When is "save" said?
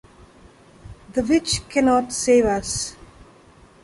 2.11-2.45